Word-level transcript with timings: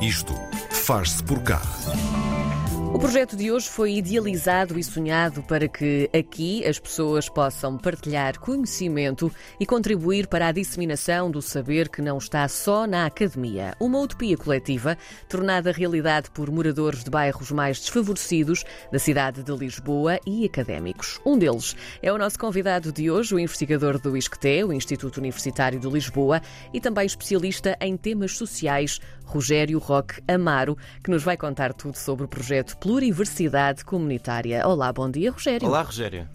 Isto 0.00 0.34
faz-se 0.70 1.22
por 1.22 1.42
cá. 1.42 1.60
O 2.92 2.98
projeto 2.98 3.36
de 3.36 3.52
hoje 3.52 3.68
foi 3.68 3.94
idealizado 3.94 4.76
e 4.76 4.82
sonhado 4.82 5.44
para 5.44 5.68
que 5.68 6.10
aqui 6.12 6.66
as 6.66 6.78
pessoas 6.80 7.28
possam 7.28 7.78
partilhar 7.78 8.38
conhecimento 8.40 9.32
e 9.60 9.64
contribuir 9.64 10.26
para 10.26 10.48
a 10.48 10.52
disseminação 10.52 11.30
do 11.30 11.40
saber 11.40 11.88
que 11.88 12.02
não 12.02 12.18
está 12.18 12.46
só 12.48 12.88
na 12.88 13.06
academia. 13.06 13.74
Uma 13.78 14.00
utopia 14.00 14.36
coletiva 14.36 14.98
tornada 15.28 15.70
realidade 15.70 16.30
por 16.32 16.50
moradores 16.50 17.04
de 17.04 17.10
bairros 17.10 17.52
mais 17.52 17.78
desfavorecidos 17.78 18.64
da 18.90 18.98
cidade 18.98 19.44
de 19.44 19.52
Lisboa 19.52 20.18
e 20.26 20.44
académicos. 20.44 21.20
Um 21.24 21.38
deles 21.38 21.76
é 22.02 22.12
o 22.12 22.18
nosso 22.18 22.40
convidado 22.40 22.92
de 22.92 23.08
hoje, 23.08 23.36
o 23.36 23.38
investigador 23.38 24.00
do 24.00 24.16
ISCTE, 24.16 24.64
o 24.64 24.72
Instituto 24.72 25.18
Universitário 25.18 25.78
de 25.78 25.88
Lisboa, 25.88 26.42
e 26.74 26.80
também 26.80 27.06
especialista 27.06 27.76
em 27.80 27.96
temas 27.96 28.36
sociais, 28.36 28.98
Rogério 29.24 29.78
Roque 29.78 30.20
Amaro, 30.26 30.76
que 31.04 31.10
nos 31.10 31.22
vai 31.22 31.36
contar 31.36 31.72
tudo 31.72 31.96
sobre 31.96 32.24
o 32.24 32.28
projeto 32.28 32.79
Pluriversidade 32.80 33.84
Comunitária. 33.84 34.66
Olá, 34.66 34.90
bom 34.90 35.10
dia, 35.10 35.30
Rogério. 35.30 35.68
Olá, 35.68 35.82
Rogério. 35.82 36.26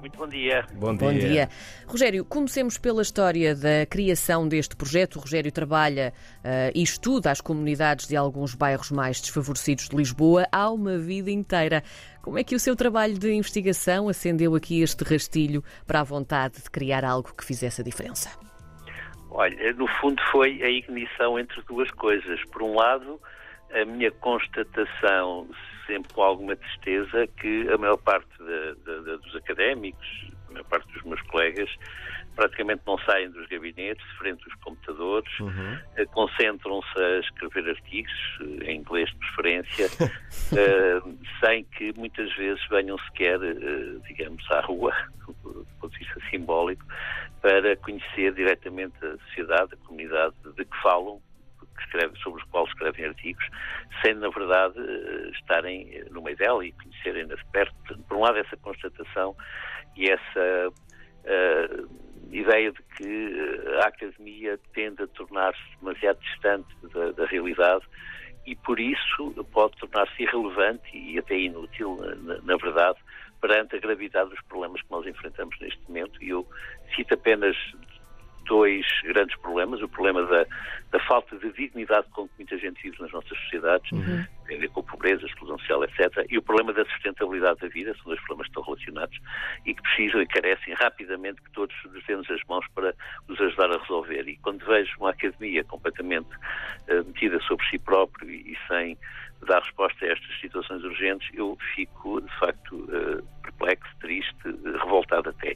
Muito 0.00 0.18
bom 0.18 0.28
dia. 0.28 0.66
Bom 0.74 0.94
dia. 0.94 1.08
Bom 1.08 1.18
dia. 1.18 1.48
Rogério, 1.86 2.24
comecemos 2.26 2.76
pela 2.76 3.00
história 3.00 3.54
da 3.54 3.86
criação 3.86 4.46
deste 4.46 4.76
projeto. 4.76 5.16
O 5.16 5.20
Rogério 5.20 5.50
trabalha 5.50 6.12
uh, 6.40 6.70
e 6.74 6.82
estuda 6.82 7.30
as 7.30 7.40
comunidades 7.40 8.06
de 8.06 8.14
alguns 8.16 8.54
bairros 8.54 8.90
mais 8.90 9.18
desfavorecidos 9.18 9.88
de 9.88 9.96
Lisboa 9.96 10.46
há 10.52 10.70
uma 10.70 10.98
vida 10.98 11.30
inteira. 11.30 11.82
Como 12.22 12.38
é 12.38 12.44
que 12.44 12.54
o 12.54 12.60
seu 12.60 12.76
trabalho 12.76 13.18
de 13.18 13.32
investigação 13.32 14.10
acendeu 14.10 14.54
aqui 14.54 14.82
este 14.82 15.02
rastilho 15.02 15.64
para 15.86 16.00
a 16.00 16.04
vontade 16.04 16.62
de 16.62 16.70
criar 16.70 17.02
algo 17.02 17.34
que 17.34 17.44
fizesse 17.44 17.80
a 17.80 17.84
diferença? 17.84 18.30
Olha, 19.30 19.72
no 19.72 19.86
fundo 20.00 20.22
foi 20.30 20.62
a 20.62 20.68
ignição 20.68 21.38
entre 21.38 21.62
duas 21.62 21.90
coisas. 21.92 22.44
Por 22.50 22.62
um 22.62 22.74
lado, 22.74 23.18
a 23.72 23.84
minha 23.84 24.10
constatação, 24.10 25.48
sempre 25.88 26.12
com 26.14 26.22
alguma 26.22 26.54
tristeza, 26.54 27.26
que 27.40 27.68
a 27.72 27.78
maior 27.78 27.96
parte 27.96 28.28
de, 28.38 28.74
de, 28.84 29.04
de, 29.04 29.16
dos 29.16 29.34
académicos, 29.34 30.06
a 30.48 30.52
maior 30.52 30.64
parte 30.66 30.92
dos 30.92 31.02
meus 31.02 31.20
colegas, 31.22 31.68
praticamente 32.36 32.82
não 32.86 32.96
saem 32.98 33.30
dos 33.30 33.48
gabinetes, 33.48 34.04
frente 34.16 34.44
aos 34.44 34.54
computadores, 34.60 35.40
uhum. 35.40 35.78
Eh, 35.96 36.06
concentram-se 36.06 37.02
a 37.02 37.18
escrever 37.18 37.68
artigos, 37.70 38.12
eh, 38.40 38.70
em 38.70 38.76
inglês 38.78 39.10
de 39.10 39.16
preferência, 39.16 39.86
uh, 39.86 41.18
sem 41.44 41.64
que 41.64 41.92
muitas 41.96 42.32
vezes 42.36 42.64
venham 42.68 42.96
sequer, 42.98 43.40
uh, 43.40 44.00
digamos, 44.06 44.48
à 44.52 44.60
rua, 44.60 44.94
do 45.26 45.66
ponto 45.80 45.90
de 45.90 45.98
vista 45.98 46.20
simbólico, 46.30 46.84
para 47.42 47.76
conhecer 47.78 48.32
diretamente 48.34 48.94
a 49.04 49.16
sociedade, 49.26 49.74
a 49.74 49.86
comunidade 49.88 50.34
de 50.56 50.64
que 50.64 50.76
falam, 50.80 51.20
escreve, 51.82 52.16
sobre 52.18 52.42
os 52.42 52.48
quais 52.50 52.68
escrevem 52.68 53.06
artigos, 53.06 53.44
sem, 54.02 54.14
na 54.14 54.28
verdade, 54.28 54.78
estarem 55.32 56.04
no 56.10 56.22
meio 56.22 56.36
dela 56.36 56.64
e 56.64 56.72
conhecerem-na 56.72 57.34
de 57.34 57.44
perto. 57.46 57.74
Por 58.08 58.16
um 58.16 58.20
lado, 58.20 58.38
essa 58.38 58.56
constatação 58.56 59.36
e 59.96 60.10
essa 60.10 60.68
uh, 60.70 61.88
ideia 62.30 62.72
de 62.72 62.82
que 62.96 63.34
a 63.82 63.88
academia 63.88 64.58
tende 64.74 65.02
a 65.02 65.06
tornar-se 65.08 65.60
demasiado 65.80 66.18
distante 66.20 66.68
da, 66.92 67.12
da 67.12 67.26
realidade 67.26 67.84
e, 68.46 68.56
por 68.56 68.80
isso, 68.80 69.34
pode 69.52 69.76
tornar-se 69.76 70.22
irrelevante 70.22 70.96
e 70.96 71.18
até 71.18 71.36
inútil, 71.36 71.96
na, 72.22 72.38
na, 72.40 72.56
verdade, 72.56 72.98
perante 73.40 73.76
a 73.76 73.78
gravidade 73.78 74.30
dos 74.30 74.40
problemas 74.42 74.80
que 74.80 74.90
nós 74.90 75.06
enfrentamos 75.06 75.54
neste 75.60 75.80
momento. 75.86 76.22
E 76.22 76.30
eu 76.30 76.46
cito 76.94 77.14
apenas 77.14 77.56
dois 78.48 78.84
grandes 79.04 79.36
problemas. 79.38 79.80
O 79.82 79.88
problema 79.88 80.22
da, 80.24 80.46
da 80.90 81.00
falta 81.00 81.36
de 81.36 81.52
dignidade 81.52 82.06
com 82.12 82.26
que 82.26 82.34
muita 82.38 82.58
gente 82.58 82.82
vive 82.82 83.00
nas 83.00 83.12
nossas 83.12 83.38
sociedades, 83.38 83.92
uhum. 83.92 84.24
Tem 84.48 84.56
a 84.56 84.60
ver 84.60 84.70
com 84.70 84.82
pobreza, 84.82 85.26
exclusão 85.26 85.58
social, 85.58 85.84
etc. 85.84 86.26
E 86.28 86.38
o 86.38 86.42
problema 86.42 86.72
da 86.72 86.84
sustentabilidade 86.86 87.60
da 87.60 87.68
vida, 87.68 87.94
são 87.94 88.06
dois 88.06 88.18
problemas 88.20 88.46
que 88.46 88.50
estão 88.50 88.62
relacionados 88.62 89.18
e 89.66 89.74
que 89.74 89.82
precisam 89.82 90.22
e 90.22 90.26
carecem 90.26 90.74
rapidamente 90.74 91.40
que 91.42 91.50
todos 91.52 91.76
nos 91.84 92.30
as 92.30 92.42
mãos 92.48 92.66
para 92.74 92.94
os 93.28 93.40
ajudar 93.40 93.70
a 93.70 93.78
resolver. 93.78 94.26
E 94.26 94.36
quando 94.38 94.64
vejo 94.64 94.96
uma 94.98 95.10
academia 95.10 95.62
completamente 95.64 96.30
uh, 96.34 97.04
metida 97.06 97.38
sobre 97.40 97.64
si 97.68 97.78
próprio 97.78 98.30
e, 98.30 98.52
e 98.52 98.58
sem 98.66 98.98
dar 99.46 99.62
resposta 99.62 100.04
a 100.04 100.08
estas 100.08 100.40
situações 100.40 100.82
urgentes, 100.82 101.28
eu 101.34 101.56
fico, 101.74 102.20
de 102.20 102.38
facto, 102.38 102.74
uh, 102.74 103.22
perplexo, 103.42 103.90
triste, 104.00 104.48
uh, 104.48 104.78
revoltado 104.78 105.28
até. 105.28 105.54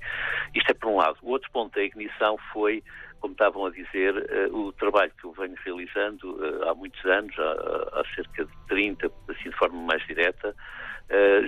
Isto 0.55 0.71
é 0.71 0.75
por 0.75 0.91
um 0.91 0.97
lado. 0.97 1.17
O 1.23 1.31
outro 1.31 1.51
ponto 1.51 1.75
da 1.75 1.83
ignição 1.83 2.39
foi, 2.53 2.83
como 3.23 3.33
estavam 3.33 3.65
a 3.65 3.71
dizer, 3.71 4.15
uh, 4.51 4.55
o 4.55 4.73
trabalho 4.73 5.13
que 5.19 5.25
eu 5.25 5.33
venho 5.33 5.55
realizando 5.65 6.39
há 6.69 6.75
muitos 6.75 7.03
anos, 7.07 7.35
há, 7.39 8.03
cerca 8.15 8.45
de 8.45 8.53
30, 8.69 9.11
assim 9.29 9.49
de 9.49 9.57
forma 9.57 9.81
mais 9.81 10.05
direta, 10.07 10.55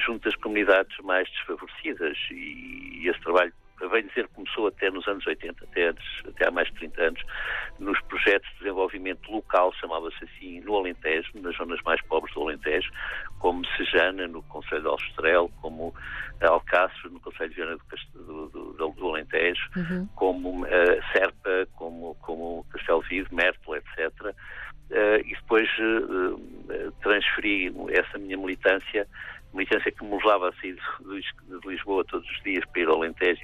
junto 0.07 0.29
às 0.29 0.37
comunidades 0.37 0.97
mais 1.03 1.29
desfavorecidas. 1.31 2.17
E 2.31 3.09
esse 3.09 3.21
trabalho 3.21 3.53
bem 3.89 4.07
dizer, 4.07 4.29
começou 4.29 4.69
até 4.69 4.91
nos 4.91 5.07
anos 5.07 5.27
80, 5.27 5.65
até, 5.65 5.89
antes, 5.89 6.05
até 6.27 6.49
há 6.49 6.51
mais 6.51 6.69
de 6.69 6.75
30 6.75 7.03
anos, 7.03 7.23
nos 7.79 8.01
projetos 8.03 8.49
de 8.51 8.59
desenvolvimento 8.59 9.31
local, 9.31 9.73
chamava-se 9.75 10.25
assim, 10.25 10.61
no 10.61 10.77
Alentejo, 10.77 11.31
nas 11.35 11.57
zonas 11.57 11.81
mais 11.85 12.01
pobres 12.03 12.35
do 12.35 12.43
Alentejo, 12.43 12.91
como 13.39 13.67
Sejana, 13.77 14.27
no 14.29 14.43
Conselho 14.45 14.83
de 14.83 14.89
Alstrel, 14.89 15.51
como 15.61 15.95
Alcácer, 16.41 17.11
no 17.11 17.21
Conselho 17.21 17.51
de 17.51 17.57
Viana 17.57 17.77
do, 18.15 18.49
do, 18.49 18.73
do, 18.73 18.89
do 18.91 19.09
Alentejo, 19.09 19.69
uhum. 19.77 20.09
como 20.15 20.63
uh, 20.63 20.67
Serpa, 21.13 21.67
como, 21.75 22.15
como 22.17 22.65
Castelo 22.71 23.01
Vivo, 23.03 23.35
Mértola, 23.35 23.79
etc., 23.79 24.35
Uh, 24.91 25.17
e 25.25 25.35
depois 25.35 25.67
uh, 25.79 26.93
transferi 27.01 27.73
essa 27.91 28.19
minha 28.19 28.37
militância 28.37 29.09
militância 29.55 29.91
que 29.93 30.05
me 30.05 30.17
levava 30.17 30.49
a 30.49 30.53
sair 30.55 30.75
de, 30.75 31.69
Lisboa 31.69 32.05
todos 32.05 32.29
os 32.29 32.43
dias 32.43 32.65
para 32.67 32.83
ir 32.83 32.89
ao 32.89 32.97
Alentejo 32.97 33.44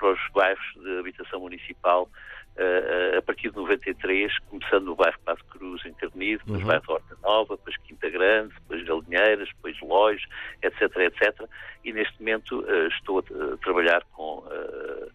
para 0.00 0.12
os 0.12 0.20
bairros 0.32 0.74
de 0.76 0.98
habitação 0.98 1.40
municipal 1.40 2.08
uh, 2.56 3.18
a 3.18 3.22
partir 3.22 3.50
de 3.50 3.56
93, 3.56 4.38
começando 4.48 4.86
no 4.86 4.96
bairro 4.96 5.18
Passo 5.24 5.44
Cruz, 5.44 5.84
em 5.84 5.92
Carnido, 5.92 6.42
depois 6.44 6.62
uhum. 6.62 6.66
bairro 6.66 6.84
Horta 6.88 7.16
Nova, 7.22 7.56
depois 7.56 7.76
Quinta 7.84 8.08
Grande, 8.08 8.54
depois 8.54 8.84
Galinheiras, 8.84 9.48
depois 9.48 9.78
Lois, 9.82 10.22
etc, 10.62 10.82
etc. 10.96 11.48
E 11.84 11.92
neste 11.92 12.18
momento 12.18 12.60
uh, 12.60 12.86
estou 12.88 13.18
a, 13.18 13.56
trabalhar 13.58 14.02
com 14.12 14.38
uh, 14.38 15.10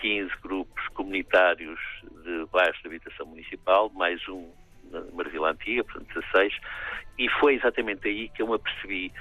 15 0.00 0.30
grupos 0.40 0.88
comunitários 0.94 1.80
de 2.24 2.46
bairros 2.52 2.80
de 2.80 2.86
habitação 2.86 3.26
municipal, 3.26 3.90
mais 3.90 4.26
um 4.28 4.48
na 4.90 5.24
Vila 5.24 5.50
Antiga, 5.50 5.84
portanto 5.84 6.14
16, 6.14 6.54
e 7.18 7.28
foi 7.40 7.56
exatamente 7.56 8.08
aí 8.08 8.28
que 8.30 8.40
eu 8.40 8.48
me 8.48 8.54
apercebi 8.54 9.12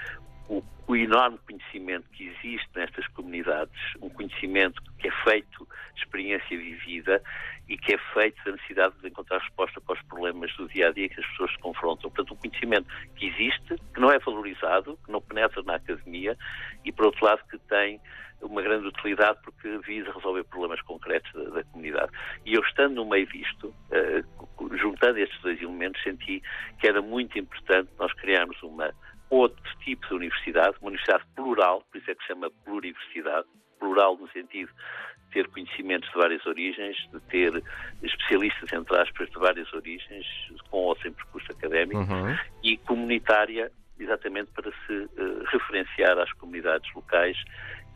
o, 0.50 0.64
o, 0.88 0.96
enorme 0.96 1.38
conhecimento 1.46 2.10
que 2.12 2.28
existe 2.28 2.70
nestas 2.76 3.08
comunidades, 3.10 3.76
um 4.02 4.10
conhecimento 4.10 4.82
que 4.98 5.08
é 5.08 5.12
feito 5.24 5.68
de 5.94 6.02
experiência 6.02 6.58
vivida 6.58 7.22
e 7.68 7.78
que 7.78 7.96
é 7.96 7.98
feito 8.14 8.44
da 8.46 8.54
necessidade 8.54 8.96
de 9.02 9.08
encontrar 9.08 9.40
resposta 9.40 9.82
para 9.82 9.96
os 9.96 10.02
problemas 10.04 10.56
do 10.56 10.68
dia 10.70 10.88
a 10.88 10.92
dia 10.92 11.10
que 11.10 11.20
as 11.20 11.28
pessoas 11.28 11.52
se 11.52 11.58
confrontam. 11.60 12.10
Portanto, 12.10 12.34
um 12.34 12.38
conhecimento 12.38 12.88
que 13.16 13.28
existe, 13.28 13.76
que 13.94 14.00
não 14.00 14.12
é 14.12 14.20
valorizado, 14.20 14.98
que 15.06 15.12
não 15.12 15.22
penetra 15.22 15.62
na 15.64 15.76
academia 15.76 16.38
e, 16.86 16.92
por 16.92 17.08
outro 17.08 17.26
lado, 17.26 17.42
que 17.50 17.58
tem 17.60 18.00
uma 18.42 18.62
grande 18.62 18.88
utilidade 18.88 19.40
porque 19.44 19.80
visa 19.80 20.12
resolver 20.12 20.44
problemas 20.46 20.82
concretos 20.82 21.32
da, 21.34 21.50
da 21.50 21.64
comunidade. 21.66 22.12
E 22.46 22.54
eu, 22.54 22.62
estando 22.62 22.96
no 22.96 23.06
meio 23.06 23.26
disto, 23.28 23.74
uh, 23.92 24.78
juntando 24.78 25.18
estes 25.18 25.42
dois 25.42 25.62
elementos, 25.62 26.02
senti 26.04 26.42
que 26.80 26.88
era 26.88 27.02
muito 27.02 27.38
importante 27.38 27.90
nós 27.98 28.14
criarmos 28.14 28.62
uma 28.62 28.94
outro 29.30 29.62
tipo 29.84 30.08
de 30.08 30.14
universidade, 30.14 30.76
uma 30.82 30.90
universidade 30.90 31.24
plural, 31.36 31.84
por 31.92 31.98
isso 31.98 32.12
é 32.12 32.16
que 32.16 32.22
se 32.22 32.28
chama 32.28 32.50
pluriversidade, 32.64 33.48
plural 33.80 34.18
no 34.18 34.30
sentido 34.30 34.72
de 34.72 35.34
ter 35.34 35.48
conhecimentos 35.50 36.10
de 36.10 36.16
várias 36.16 36.46
origens, 36.46 36.98
de 37.12 37.20
ter 37.22 37.64
especialistas, 38.02 38.72
entre 38.72 38.98
aspas, 38.98 39.30
de 39.30 39.38
várias 39.38 39.72
origens, 39.74 40.26
com 40.70 40.78
ou 40.78 40.98
sem 40.98 41.12
percurso 41.12 41.52
académico, 41.52 42.00
uhum. 42.00 42.36
e 42.64 42.78
comunitária, 42.78 43.72
exatamente 44.00 44.50
para 44.52 44.72
se 44.72 44.94
uh, 44.94 45.44
referenciar 45.52 46.18
às 46.18 46.32
comunidades 46.34 46.92
locais 46.96 47.38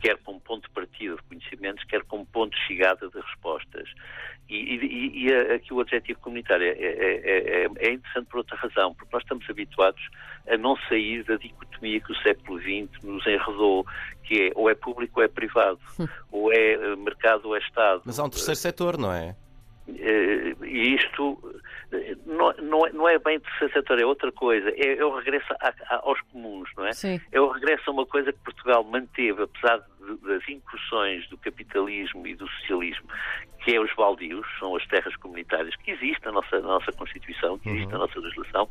quer 0.02 0.18
como 0.18 0.40
ponto 0.40 0.68
de 0.68 0.74
partida 0.74 1.14
de 1.14 1.22
conhecimentos, 1.22 1.84
quer 1.84 2.02
como 2.04 2.26
ponto 2.26 2.54
de 2.54 2.66
chegada 2.66 3.08
de 3.08 3.20
respostas. 3.20 3.88
E, 4.52 4.76
e, 4.76 5.26
e 5.26 5.34
aqui 5.54 5.72
o 5.72 5.80
adjetivo 5.80 6.20
comunitário 6.20 6.66
é, 6.66 6.70
é, 6.70 7.64
é, 7.64 7.70
é, 7.78 7.92
interessante 7.92 8.26
por 8.26 8.38
outra 8.38 8.56
razão, 8.56 8.94
porque 8.94 9.08
nós 9.10 9.22
estamos 9.22 9.48
habituados 9.48 10.02
a 10.46 10.58
não 10.58 10.76
sair 10.88 11.24
da 11.24 11.36
dicotomia 11.36 12.00
que 12.00 12.12
o 12.12 12.16
século 12.16 12.60
XX 12.60 13.02
nos 13.02 13.26
enredou, 13.26 13.86
que 14.24 14.48
é 14.48 14.52
ou 14.54 14.68
é 14.68 14.74
público 14.74 15.20
ou 15.20 15.24
é 15.24 15.28
privado, 15.28 15.80
ou 16.30 16.52
é 16.52 16.72
eh, 16.74 16.96
mercado 16.96 17.48
ou 17.48 17.56
é 17.56 17.60
Estado. 17.60 18.02
Mas 18.04 18.18
há 18.18 18.24
um 18.24 18.28
terceiro 18.28 18.56
setor, 18.56 18.98
não 18.98 19.10
é? 19.10 19.34
Eh, 19.88 20.54
e 20.62 20.94
isto 20.96 21.38
eh, 21.90 22.14
não, 22.26 22.52
não, 22.58 22.86
é, 22.86 22.92
não 22.92 23.08
é 23.08 23.18
bem 23.18 23.40
terceiro 23.40 23.72
setor, 23.72 24.00
é 24.00 24.04
outra 24.04 24.30
coisa. 24.32 24.68
É, 24.76 24.98
é 24.98 25.04
o 25.04 25.16
regresso 25.16 25.52
a, 25.60 25.68
a, 25.68 25.96
aos 26.02 26.20
comuns, 26.30 26.68
não 26.76 26.86
é? 26.86 26.92
Sim. 26.92 27.18
É 27.32 27.40
o 27.40 27.50
regresso 27.50 27.88
a 27.88 27.92
uma 27.92 28.04
coisa 28.04 28.32
que 28.32 28.38
Portugal 28.40 28.84
manteve, 28.84 29.44
apesar 29.44 29.82
das 30.22 30.48
incursões 30.48 31.28
do 31.28 31.38
capitalismo 31.38 32.26
e 32.26 32.34
do 32.34 32.48
socialismo, 32.48 33.08
que 33.64 33.74
é 33.74 33.80
os 33.80 33.92
baldios, 33.94 34.46
são 34.58 34.76
as 34.76 34.86
terras 34.86 35.14
comunitárias 35.16 35.74
que 35.76 35.92
existem 35.92 36.26
na 36.26 36.32
nossa, 36.32 36.60
na 36.60 36.68
nossa 36.68 36.92
Constituição, 36.92 37.58
que 37.58 37.68
existem 37.68 37.92
uhum. 37.92 38.00
na 38.00 38.06
nossa 38.06 38.18
legislação, 38.18 38.68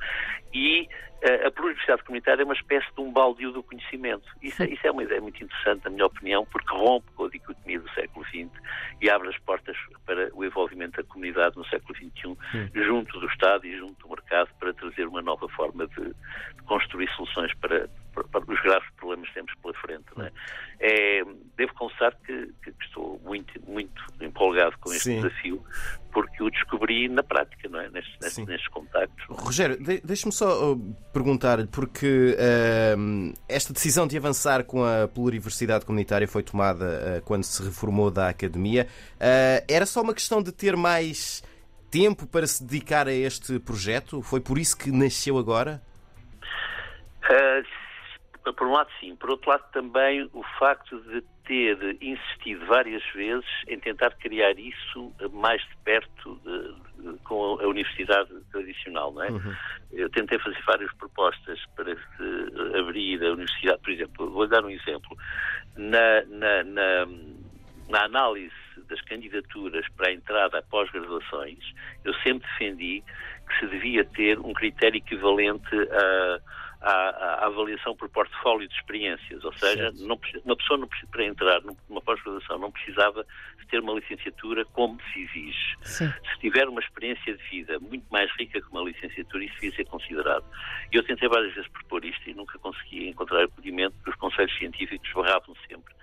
e 0.53 0.81
uh, 1.23 1.47
a 1.47 1.51
pluriversidade 1.51 2.03
comunitária 2.03 2.41
é 2.41 2.45
uma 2.45 2.53
espécie 2.53 2.87
de 2.93 3.01
um 3.01 3.11
baldio 3.11 3.51
do 3.51 3.63
conhecimento. 3.63 4.27
Isso, 4.41 4.61
é, 4.61 4.67
isso 4.67 4.85
é 4.85 4.91
uma 4.91 5.03
ideia 5.03 5.21
muito 5.21 5.41
interessante, 5.41 5.85
na 5.85 5.91
minha 5.91 6.05
opinião, 6.05 6.45
porque 6.45 6.75
rompe 6.75 7.09
com 7.15 7.25
a 7.25 7.29
dicotomia 7.29 7.79
do 7.79 7.89
século 7.91 8.25
XX 8.25 8.49
e 9.01 9.09
abre 9.09 9.29
as 9.29 9.37
portas 9.39 9.77
para 10.05 10.29
o 10.33 10.43
envolvimento 10.43 11.01
da 11.01 11.07
comunidade 11.07 11.55
no 11.55 11.65
século 11.67 11.95
XXI, 11.95 12.27
uhum. 12.27 12.37
junto 12.75 13.19
do 13.19 13.27
Estado 13.27 13.65
e 13.65 13.77
junto 13.77 13.95
do 14.01 14.09
mercado, 14.09 14.49
para 14.59 14.73
trazer 14.73 15.07
uma 15.07 15.21
nova 15.21 15.47
forma 15.49 15.87
de, 15.87 16.03
de 16.03 16.63
construir 16.65 17.09
soluções 17.15 17.53
para, 17.55 17.89
os 18.15 18.61
graves 18.61 18.89
problemas 18.97 19.27
que 19.29 19.33
temos 19.35 19.53
pela 19.61 19.73
frente. 19.75 20.05
É? 20.19 20.31
É, 20.79 21.23
devo 21.57 21.73
confessar 21.75 22.15
que, 22.25 22.51
que, 22.63 22.73
estou 22.81 23.19
muito, 23.23 23.53
muito 23.67 24.01
empolgado 24.19 24.77
com 24.79 24.91
este 24.91 25.03
Sim. 25.03 25.21
desafio, 25.21 25.63
porque 26.11 26.43
o 26.43 26.49
descobri 26.49 27.07
na 27.07 27.23
prática, 27.23 27.69
não 27.69 27.79
é? 27.79 27.89
nestes, 27.89 28.15
nestes, 28.19 28.45
nestes 28.45 28.67
contactos. 28.69 29.25
Rogério, 29.29 29.81
de, 29.81 30.01
deixe-me 30.01 30.31
só 30.31 30.73
uh, 30.73 30.95
perguntar-lhe, 31.13 31.67
porque 31.67 32.35
uh, 32.35 33.33
esta 33.47 33.73
decisão 33.73 34.07
de 34.07 34.17
avançar 34.17 34.63
com 34.63 34.83
a 34.83 35.07
pluriversidade 35.07 35.85
comunitária 35.85 36.27
foi 36.27 36.43
tomada 36.43 37.19
uh, 37.19 37.21
quando 37.23 37.43
se 37.43 37.63
reformou 37.63 38.11
da 38.11 38.29
academia. 38.29 38.87
Uh, 39.15 39.65
era 39.67 39.85
só 39.85 40.01
uma 40.01 40.13
questão 40.13 40.41
de 40.41 40.51
ter 40.51 40.75
mais 40.75 41.43
tempo 41.91 42.25
para 42.25 42.47
se 42.47 42.63
dedicar 42.63 43.07
a 43.07 43.13
este 43.13 43.59
projeto? 43.59 44.21
Foi 44.21 44.39
por 44.39 44.57
isso 44.57 44.77
que 44.77 44.91
nasceu 44.91 45.37
agora? 45.37 45.81
Uh, 47.23 47.63
por 48.43 48.67
um 48.67 48.71
lado, 48.71 48.89
sim. 48.99 49.15
Por 49.15 49.29
outro 49.29 49.49
lado, 49.49 49.63
também 49.71 50.27
o 50.33 50.43
facto 50.57 50.99
de 51.01 51.21
ter 51.45 51.97
insistido 52.01 52.65
várias 52.65 53.03
vezes 53.13 53.45
em 53.67 53.79
tentar 53.79 54.11
criar 54.15 54.57
isso 54.57 55.13
mais 55.31 55.61
de 55.61 55.75
perto 55.83 56.39
de, 56.43 57.11
de, 57.11 57.19
com 57.19 57.59
a 57.59 57.67
universidade 57.67 58.29
tradicional, 58.51 59.13
não 59.13 59.23
é? 59.23 59.31
Uhum. 59.31 59.55
Eu 59.91 60.09
tentei 60.09 60.39
fazer 60.39 60.61
várias 60.65 60.91
propostas 60.93 61.59
para 61.75 61.95
se 61.95 62.77
abrir 62.79 63.23
a 63.23 63.33
universidade, 63.33 63.81
por 63.81 63.91
exemplo, 63.91 64.31
vou 64.31 64.47
dar 64.47 64.65
um 64.65 64.69
exemplo. 64.69 65.17
Na, 65.75 66.23
na, 66.25 66.63
na, 66.63 67.05
na 67.89 68.05
análise 68.05 68.55
das 68.89 69.01
candidaturas 69.01 69.85
para 69.95 70.09
a 70.09 70.13
entrada 70.13 70.59
a 70.59 70.63
pós-graduações, 70.63 71.59
eu 72.03 72.13
sempre 72.15 72.47
defendi 72.49 73.03
que 73.47 73.59
se 73.59 73.67
devia 73.67 74.03
ter 74.05 74.39
um 74.39 74.53
critério 74.53 74.97
equivalente 74.97 75.75
a 75.75 76.39
à, 76.81 76.91
à, 76.91 77.45
avaliação 77.45 77.95
por 77.95 78.09
portfólio 78.09 78.67
de 78.67 78.75
experiências, 78.75 79.43
ou 79.43 79.53
seja, 79.53 79.91
não, 79.99 80.19
uma 80.45 80.55
pessoa 80.55 80.79
não, 80.79 80.89
para 81.11 81.25
entrar 81.25 81.61
numa 81.61 82.01
pós-graduação 82.01 82.57
não 82.57 82.71
precisava 82.71 83.25
de 83.59 83.67
ter 83.67 83.79
uma 83.79 83.93
licenciatura 83.93 84.65
como 84.65 84.99
se 85.13 85.21
exige. 85.21 85.77
Sim. 85.83 86.11
Se 86.31 86.39
tiver 86.39 86.67
uma 86.67 86.81
experiência 86.81 87.35
de 87.35 87.43
vida 87.49 87.79
muito 87.79 88.05
mais 88.11 88.31
rica 88.37 88.59
que 88.59 88.67
uma 88.71 88.83
licenciatura, 88.83 89.43
isso 89.43 89.55
devia 89.55 89.75
ser 89.75 89.85
considerado. 89.85 90.45
Eu 90.91 91.03
tentei 91.03 91.29
várias 91.29 91.53
vezes 91.53 91.69
propor 91.69 92.03
isto 92.03 92.29
e 92.29 92.33
nunca 92.33 92.57
consegui 92.59 93.09
encontrar 93.09 93.43
acolhimento, 93.43 93.95
porque 93.97 94.09
os 94.09 94.15
conselhos 94.17 94.57
científicos 94.57 95.11
barravam 95.13 95.55
sempre 95.67 95.93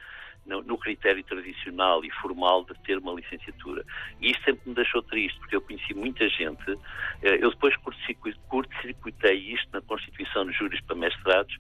no, 0.49 0.62
no, 0.62 0.79
critério 0.79 1.23
tradicional 1.25 2.05
e 2.05 2.11
formal 2.11 2.65
de 2.65 2.75
ter 2.81 2.99
uma 2.99 3.12
licenciatura. 3.12 3.85
E 4.21 4.31
isto 4.31 4.43
sempre 4.45 4.62
me 4.67 4.75
deixou 4.75 5.03
triste, 5.03 5.39
porque 5.39 5.56
eu 5.56 5.61
conheci 5.61 5.95
muita 5.95 6.29
gente, 6.29 6.71
eh, 7.23 7.39
eu 7.41 7.50
depois 7.50 7.75
curto-circuitei 8.49 9.37
isto 9.37 9.69
na 9.73 9.81
constituição 9.83 10.47
de 10.47 10.53
júris 10.53 10.81
para 10.81 10.97
mestrados, 10.97 11.56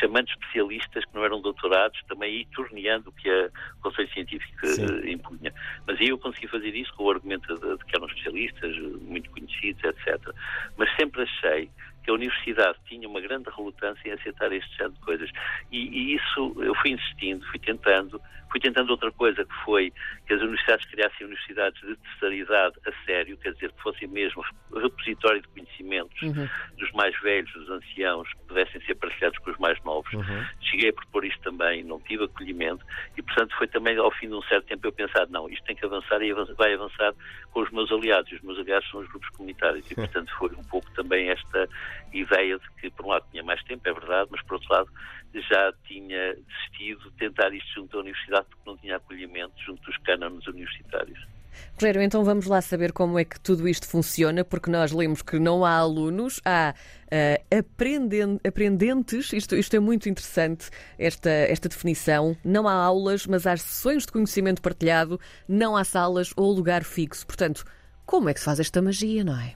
chamando 0.00 0.28
especialistas 0.28 1.04
que 1.04 1.14
não 1.14 1.24
eram 1.24 1.40
doutorados, 1.40 2.00
também 2.08 2.32
aí 2.32 2.46
torneando 2.54 3.10
o 3.10 3.12
que 3.12 3.30
a 3.30 3.48
Conselho 3.80 4.12
Científico 4.12 4.66
Sim. 4.66 4.84
Eh, 4.84 5.12
impunha. 5.12 5.54
Mas 5.86 6.00
aí 6.00 6.08
eu 6.08 6.18
consegui 6.18 6.48
fazer 6.48 6.74
isso 6.74 6.92
com 6.94 7.04
o 7.04 7.10
argumento 7.10 7.54
de, 7.54 7.78
de 7.78 7.84
que 7.84 7.96
eram 7.96 8.06
especialistas, 8.06 8.76
muito 9.02 9.30
conhecidos, 9.30 9.82
etc. 9.84 10.34
Mas 10.76 10.94
sempre 10.96 11.22
achei 11.22 11.70
que 12.02 12.10
a 12.10 12.14
universidade 12.14 12.78
tinha 12.86 13.08
uma 13.08 13.20
grande 13.20 13.48
relutância 13.50 14.08
em 14.08 14.12
aceitar 14.12 14.52
este 14.52 14.70
género 14.76 14.94
de 14.94 15.00
coisas. 15.00 15.30
E, 15.70 15.88
e, 15.88 16.16
isso 16.16 16.54
eu 16.58 16.74
fui 16.76 16.90
insistindo, 16.90 17.46
fui 17.46 17.58
tentando, 17.58 18.20
fui 18.50 18.60
tentando 18.60 18.90
outra 18.90 19.10
coisa, 19.12 19.44
que 19.44 19.54
foi 19.64 19.92
que 20.26 20.34
as 20.34 20.40
universidades 20.40 20.86
criassem 20.86 21.26
universidades 21.26 21.80
de 21.80 21.96
terceiridade 21.96 22.76
a 22.86 23.04
sério, 23.04 23.36
quer 23.38 23.52
dizer, 23.54 23.72
que 23.72 23.82
fossem 23.82 24.08
mesmo 24.08 24.44
repositório 24.74 25.40
de 25.40 25.48
conhecimentos 25.48 26.20
uhum. 26.22 26.48
dos 26.76 26.90
mais 26.92 27.18
velhos, 27.20 27.52
dos 27.52 27.70
anciãos, 27.70 28.28
que 28.32 28.44
pudessem 28.48 28.80
ser 28.82 28.94
partilhados 28.96 29.38
com 29.38 29.50
os 29.50 29.58
mais 29.58 29.82
novos. 29.84 30.12
Uhum. 30.12 30.46
Cheguei 30.60 30.90
a 30.90 30.92
propor 30.92 31.24
isto 31.24 31.40
também, 31.42 31.82
não 31.84 32.00
tive 32.00 32.24
acolhimento, 32.24 32.84
e 33.16 33.22
portanto 33.22 33.56
foi 33.56 33.68
também 33.68 33.96
ao 33.96 34.10
fim 34.10 34.28
de 34.28 34.34
um 34.34 34.42
certo 34.42 34.66
tempo 34.66 34.86
eu 34.86 34.92
pensar, 34.92 35.26
não, 35.28 35.48
isto 35.48 35.64
tem 35.64 35.76
que 35.76 35.84
avançar 35.84 36.20
e 36.22 36.32
vai 36.32 36.74
avançar 36.74 37.14
com 37.50 37.60
os 37.60 37.70
meus 37.70 37.90
aliados, 37.92 38.30
e 38.32 38.34
os 38.34 38.42
meus 38.42 38.58
aliados 38.58 38.88
são 38.90 39.00
os 39.00 39.08
grupos 39.08 39.28
comunitários, 39.30 39.90
e 39.90 39.94
portanto 39.96 40.32
foi 40.38 40.50
um 40.50 40.64
pouco 40.64 40.90
também 40.92 41.30
esta 41.30 41.68
ideia 42.12 42.58
de 42.58 42.70
que, 42.80 42.90
por 42.90 43.06
um 43.06 43.08
lado, 43.10 43.26
tinha 43.30 43.42
mais 43.42 43.62
tempo, 43.64 43.88
é 43.88 43.92
verdade, 43.92 44.28
mas 44.30 44.42
por 44.42 44.54
outro 44.54 44.72
lado, 44.72 44.90
já 45.34 45.72
tinha 45.86 46.34
desistido 46.34 47.10
de 47.10 47.16
tentar 47.16 47.52
isto 47.54 47.72
junto 47.74 47.96
à 47.96 48.00
universidade 48.00 48.46
porque 48.50 48.70
não 48.70 48.76
tinha 48.76 48.96
acolhimento 48.96 49.54
junto 49.64 49.82
dos 49.82 49.96
cânones 49.98 50.46
universitários. 50.46 51.26
Rogério, 51.74 52.02
então 52.02 52.24
vamos 52.24 52.46
lá 52.46 52.60
saber 52.60 52.92
como 52.92 53.18
é 53.18 53.24
que 53.24 53.38
tudo 53.40 53.68
isto 53.68 53.86
funciona, 53.86 54.44
porque 54.44 54.70
nós 54.70 54.92
lemos 54.92 55.22
que 55.22 55.38
não 55.38 55.64
há 55.64 55.76
alunos, 55.76 56.40
há 56.44 56.74
uh, 56.74 57.58
aprenden 57.58 58.40
aprendentes, 58.46 59.32
isto, 59.32 59.54
isto 59.56 59.74
é 59.76 59.80
muito 59.80 60.08
interessante, 60.08 60.70
esta, 60.98 61.30
esta 61.30 61.68
definição. 61.68 62.36
Não 62.44 62.66
há 62.68 62.72
aulas, 62.72 63.26
mas 63.26 63.46
há 63.46 63.56
sessões 63.56 64.06
de 64.06 64.12
conhecimento 64.12 64.62
partilhado, 64.62 65.20
não 65.48 65.76
há 65.76 65.84
salas 65.84 66.32
ou 66.36 66.52
lugar 66.52 66.84
fixo. 66.84 67.26
Portanto, 67.26 67.64
como 68.06 68.28
é 68.28 68.34
que 68.34 68.40
se 68.40 68.46
faz 68.46 68.60
esta 68.60 68.80
magia, 68.80 69.24
não 69.24 69.38
é? 69.38 69.54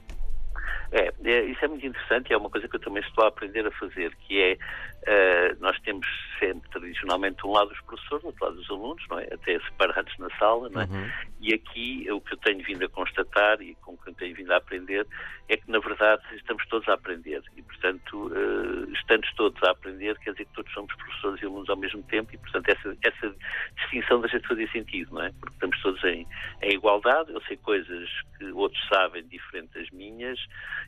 É, 0.91 1.13
é, 1.23 1.43
isso 1.43 1.63
é 1.63 1.67
muito 1.67 1.85
interessante 1.85 2.29
e 2.29 2.33
é 2.33 2.37
uma 2.37 2.49
coisa 2.49 2.67
que 2.67 2.75
eu 2.75 2.79
também 2.79 3.03
estou 3.03 3.23
a 3.23 3.27
aprender 3.27 3.65
a 3.65 3.71
fazer, 3.71 4.15
que 4.15 4.41
é 4.41 4.53
uh, 4.53 5.57
nós 5.59 5.77
temos 5.81 6.07
sempre 6.39 6.69
tradicionalmente 6.69 7.45
um 7.45 7.51
lado 7.51 7.69
dos 7.69 7.81
professores, 7.81 8.23
outro 8.23 8.45
lado 8.45 8.55
dos 8.55 8.69
alunos, 8.69 9.03
não 9.09 9.19
é? 9.19 9.27
até 9.33 9.59
separados 9.59 10.17
na 10.17 10.29
sala, 10.37 10.69
não 10.69 10.81
é? 10.81 10.85
Uhum. 10.85 11.11
E 11.41 11.53
aqui 11.53 12.07
o 12.11 12.21
que 12.21 12.33
eu 12.33 12.37
tenho 12.37 12.63
vindo 12.63 12.85
a 12.85 12.89
constatar 12.89 13.61
e 13.61 13.75
com 13.75 13.97
que 13.97 14.09
eu 14.09 14.13
tenho 14.13 14.35
vindo 14.35 14.51
a 14.51 14.57
aprender 14.57 15.05
é 15.49 15.57
que 15.57 15.69
na 15.69 15.79
verdade 15.79 16.23
estamos 16.35 16.65
todos 16.67 16.87
a 16.89 16.93
aprender 16.93 17.41
e 17.55 17.61
portanto 17.61 18.27
uh, 18.27 18.91
estando 18.93 19.25
todos 19.35 19.61
a 19.63 19.71
aprender 19.71 20.17
quer 20.19 20.31
dizer 20.31 20.45
que 20.45 20.53
todos 20.53 20.73
somos 20.73 20.93
professores 20.95 21.41
e 21.41 21.45
alunos 21.45 21.69
ao 21.69 21.77
mesmo 21.77 22.03
tempo 22.03 22.33
e 22.33 22.37
portanto 22.37 22.69
essa, 22.69 22.97
essa 23.01 23.35
distinção 23.77 24.21
deixa 24.21 24.39
de 24.39 24.47
fazer 24.47 24.69
sentido, 24.71 25.13
não 25.13 25.23
é? 25.23 25.31
Porque 25.39 25.53
estamos 25.53 25.81
todos 25.81 26.03
em, 26.03 26.27
em 26.61 26.73
igualdade, 26.73 27.31
eu 27.31 27.41
sei 27.41 27.57
coisas 27.57 28.09
que 28.37 28.45
outros 28.51 28.87
sabem 28.87 29.25
diferente 29.27 29.73
das 29.73 29.89
minhas 29.91 30.39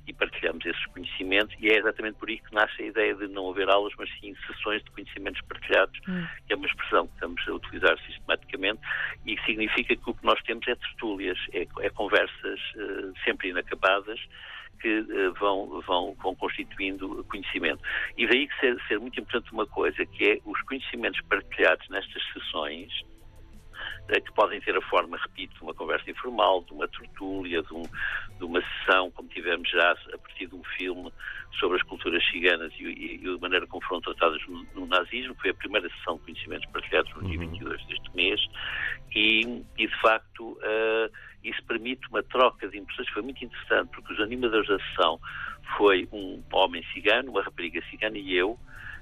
e 0.07 0.13
partilhamos 0.13 0.65
esses 0.65 0.85
conhecimentos 0.87 1.55
e 1.59 1.69
é 1.69 1.77
exatamente 1.77 2.17
por 2.17 2.29
isso 2.29 2.43
que 2.43 2.53
nasce 2.53 2.81
a 2.81 2.85
ideia 2.85 3.15
de 3.15 3.27
não 3.27 3.49
haver 3.49 3.69
aulas, 3.69 3.93
mas 3.97 4.09
sim 4.19 4.35
sessões 4.47 4.83
de 4.83 4.91
conhecimentos 4.91 5.41
partilhados, 5.41 5.99
hum. 6.07 6.25
que 6.45 6.53
é 6.53 6.55
uma 6.55 6.65
expressão 6.65 7.07
que 7.07 7.13
estamos 7.13 7.47
a 7.47 7.53
utilizar 7.53 7.97
sistematicamente 8.05 8.81
e 9.25 9.35
que 9.35 9.45
significa 9.45 9.95
que 9.95 10.09
o 10.09 10.13
que 10.13 10.25
nós 10.25 10.41
temos 10.43 10.67
é 10.67 10.75
tertúlias, 10.75 11.37
é, 11.53 11.67
é 11.81 11.89
conversas 11.89 12.59
uh, 12.75 13.13
sempre 13.23 13.49
inacabadas 13.49 14.19
que 14.79 14.99
uh, 14.99 15.33
vão, 15.33 15.81
vão, 15.81 16.15
vão 16.21 16.35
constituindo 16.35 17.23
conhecimento. 17.25 17.81
E 18.17 18.25
daí 18.27 18.47
que 18.47 18.59
ser, 18.59 18.81
ser 18.87 18.99
muito 18.99 19.19
importante 19.19 19.51
uma 19.51 19.65
coisa, 19.65 20.05
que 20.05 20.31
é 20.31 20.39
os 20.45 20.61
conhecimentos 20.63 21.19
partilhados 21.21 21.87
nestas 21.89 22.23
sessões, 22.33 22.91
eh, 24.09 24.19
que 24.19 24.31
podem 24.33 24.59
ter 24.61 24.75
a 24.75 24.81
forma, 24.81 25.17
repito, 25.17 25.55
uma 25.61 25.73
informal, 26.29 26.63
de 26.63 26.73
uma 26.73 26.87
tertúlia, 26.87 27.61
de, 27.63 27.73
um, 27.73 27.83
de, 27.83 28.45
uma 28.45 28.61
sessão, 28.61 29.11
como 29.11 29.27
tivemos 29.29 29.69
já 29.69 29.91
a 29.91 30.17
partir 30.17 30.47
de 30.47 30.55
um 30.55 30.63
filme 30.77 31.11
sobre 31.59 31.77
as 31.77 31.83
culturas 31.83 32.23
ciganas 32.29 32.71
e, 32.79 32.83
e, 32.83 33.21
e 33.23 33.27
a 33.27 33.37
maneira 33.39 33.65
como 33.67 33.83
foram 33.85 34.01
tratadas 34.01 34.41
no, 34.47 34.63
no, 34.75 34.85
nazismo. 34.85 35.35
Foi 35.41 35.49
a 35.49 35.53
primeira 35.53 35.89
sessão 35.89 36.17
de 36.17 36.23
conhecimentos 36.23 36.69
partilhados 36.71 37.13
no 37.15 37.27
dia 37.27 37.39
22 37.39 37.81
uhum. 37.81 37.87
deste 37.87 38.15
mês 38.15 38.41
e, 39.15 39.63
e 39.77 39.87
de 39.87 40.01
facto, 40.01 40.51
uh, 40.51 41.11
isso 41.43 41.61
permite 41.65 42.07
uma 42.09 42.23
troca 42.23 42.67
de 42.67 42.77
impressões. 42.77 43.09
Foi 43.09 43.21
muito 43.21 43.43
interessante, 43.43 43.89
porque 43.89 44.13
os 44.13 44.19
animadores 44.19 44.67
da 44.67 44.77
sessão 44.79 45.19
foi 45.77 46.07
um 46.11 46.43
homem 46.53 46.83
cigano, 46.93 47.31
uma 47.31 47.41
rapariga 47.41 47.81
cigana 47.89 48.17
e 48.17 48.35
eu, 48.35 48.57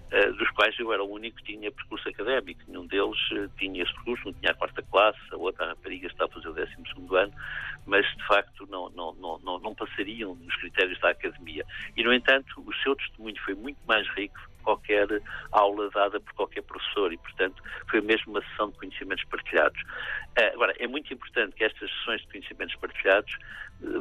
Uh, 0.07 0.31
dos 0.37 0.49
quais 0.51 0.73
eu 0.79 0.93
era 0.93 1.03
o 1.03 1.11
único 1.11 1.35
que 1.35 1.51
tinha 1.51 1.69
percurso 1.69 2.07
académico. 2.07 2.61
Nenhum 2.65 2.87
deles 2.87 3.19
uh, 3.33 3.51
tinha 3.57 3.83
esse 3.83 3.93
percurso, 3.93 4.23
não 4.23 4.33
tinha 4.35 4.53
a 4.53 4.55
quarta 4.55 4.81
classe, 4.83 5.19
a 5.33 5.35
outra 5.35 5.67
rapariga 5.67 6.07
está 6.07 6.23
a 6.23 6.27
fazer 6.29 6.47
o 6.47 6.53
décimo 6.53 6.87
segundo 6.87 6.96
ano, 7.17 7.33
mas 7.85 8.05
de 8.05 8.27
facto 8.27 8.67
não, 8.69 8.89
não, 8.89 9.13
não, 9.15 9.59
não, 9.59 9.75
passariam 9.75 10.35
nos 10.35 10.55
critérios 10.57 10.99
da 10.99 11.09
academia. 11.09 11.65
E, 11.95 12.03
no 12.03 12.13
entanto, 12.13 12.61
o 12.65 12.73
seu 12.83 12.95
testemunho 12.95 13.39
foi 13.43 13.55
muito 13.55 13.79
mais 13.87 14.07
rico 14.09 14.35
que 14.35 14.63
qualquer 14.63 15.07
aula 15.51 15.89
dada 15.91 16.19
por 16.19 16.33
qualquer 16.33 16.63
professor 16.63 17.13
e, 17.13 17.17
portanto, 17.17 17.63
foi 17.89 18.01
mesmo 18.01 18.33
uma 18.33 18.41
sessão 18.49 18.69
de 18.69 18.77
conhecimentos 18.77 19.23
partilhados. 19.25 19.81
Uh, 19.81 20.53
agora, 20.53 20.75
é 20.77 20.87
muito 20.87 21.13
importante 21.13 21.55
que 21.55 21.63
estas 21.63 21.89
sessões 21.89 22.21
de 22.21 22.27
conhecimentos 22.27 22.75
partilhados 22.75 23.37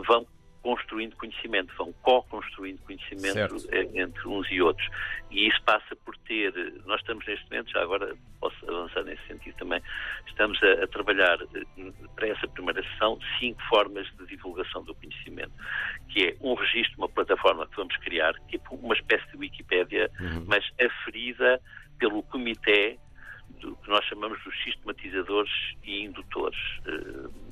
vão 0.07 0.27
construindo 0.67 1.15
conhecimento, 1.15 1.73
vão 1.79 1.93
co-construindo 2.03 2.83
conhecimento 2.83 3.61
certo. 3.61 3.69
Eh, 3.71 4.01
entre 4.03 4.27
uns 4.27 4.51
e 4.51 4.61
outros. 4.61 4.89
E 5.31 5.47
isso 5.47 5.63
passa 5.63 5.95
ter, 6.53 6.73
nós 6.87 7.01
estamos 7.01 7.27
neste 7.27 7.45
momento, 7.51 7.71
já 7.71 7.83
agora 7.83 8.17
posso 8.41 8.57
avançar 8.71 9.03
nesse 9.05 9.27
sentido 9.27 9.57
também, 9.57 9.81
estamos 10.27 10.63
a, 10.63 10.85
a 10.85 10.87
trabalhar 10.87 11.39
eh, 11.55 11.93
para 12.15 12.29
essa 12.29 12.47
primeira 12.49 12.83
sessão 12.83 13.19
cinco 13.39 13.63
formas 13.69 14.07
de 14.17 14.27
divulgação 14.27 14.83
do 14.85 14.95
conhecimento, 14.95 15.53
que 16.09 16.29
é 16.29 16.37
um 16.41 16.55
registro, 16.55 16.99
uma 16.99 17.09
plataforma 17.09 17.67
que 17.67 17.77
vamos 17.77 17.97
criar, 17.99 18.35
tipo 18.49 18.75
uma 18.77 18.95
espécie 18.95 19.27
de 19.31 19.37
Wikipédia, 19.37 20.11
uhum. 20.21 20.45
mas 20.47 20.65
aferida 20.81 21.61
pelo 21.99 22.23
comitê 22.25 22.99
do 23.61 23.75
que 23.77 23.89
nós 23.89 24.05
chamamos 24.05 24.43
dos 24.45 24.55
sistematizadores 24.65 25.53
e 25.85 26.05
indutores. 26.05 26.59
Uh, 26.87 27.46